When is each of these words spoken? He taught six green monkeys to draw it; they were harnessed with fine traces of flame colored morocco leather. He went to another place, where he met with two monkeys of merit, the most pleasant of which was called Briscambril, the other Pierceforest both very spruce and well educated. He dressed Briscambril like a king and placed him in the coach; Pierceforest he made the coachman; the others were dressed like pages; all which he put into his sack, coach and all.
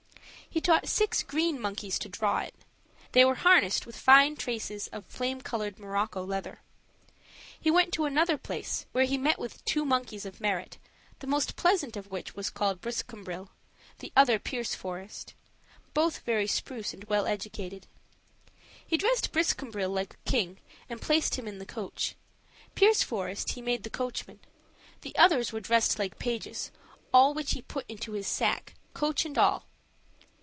He 0.53 0.59
taught 0.59 0.89
six 0.89 1.23
green 1.23 1.61
monkeys 1.61 1.97
to 1.99 2.09
draw 2.09 2.39
it; 2.39 2.53
they 3.13 3.23
were 3.23 3.35
harnessed 3.35 3.85
with 3.85 3.95
fine 3.95 4.35
traces 4.35 4.87
of 4.89 5.05
flame 5.05 5.39
colored 5.39 5.79
morocco 5.79 6.25
leather. 6.25 6.59
He 7.57 7.71
went 7.71 7.93
to 7.93 8.03
another 8.03 8.37
place, 8.37 8.85
where 8.91 9.05
he 9.05 9.17
met 9.17 9.39
with 9.39 9.63
two 9.63 9.85
monkeys 9.85 10.25
of 10.25 10.41
merit, 10.41 10.77
the 11.19 11.25
most 11.25 11.55
pleasant 11.55 11.95
of 11.95 12.11
which 12.11 12.35
was 12.35 12.49
called 12.49 12.81
Briscambril, 12.81 13.47
the 13.99 14.11
other 14.13 14.37
Pierceforest 14.39 15.31
both 15.93 16.19
very 16.19 16.47
spruce 16.47 16.93
and 16.93 17.05
well 17.05 17.27
educated. 17.27 17.87
He 18.85 18.97
dressed 18.97 19.31
Briscambril 19.31 19.89
like 19.89 20.15
a 20.15 20.29
king 20.29 20.57
and 20.89 20.99
placed 21.01 21.35
him 21.35 21.47
in 21.47 21.59
the 21.59 21.65
coach; 21.65 22.15
Pierceforest 22.75 23.51
he 23.51 23.61
made 23.61 23.83
the 23.83 23.89
coachman; 23.89 24.41
the 24.99 25.15
others 25.15 25.53
were 25.53 25.61
dressed 25.61 25.97
like 25.97 26.19
pages; 26.19 26.71
all 27.13 27.33
which 27.33 27.51
he 27.51 27.61
put 27.61 27.85
into 27.89 28.11
his 28.11 28.27
sack, 28.27 28.73
coach 28.93 29.23
and 29.23 29.37
all. 29.37 29.63